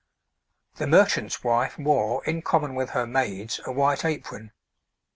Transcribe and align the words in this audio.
The 0.77 0.87
merchant's 0.87 1.43
wife 1.43 1.77
wore, 1.77 2.25
in 2.25 2.41
common 2.41 2.73
with 2.73 2.89
her 2.97 3.05
maids, 3.05 3.59
a 3.67 3.71
white 3.71 4.03
apron. 4.03 4.51